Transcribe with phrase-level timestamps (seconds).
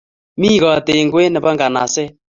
[0.39, 2.11] Mi kot eng kwen nepo nganaset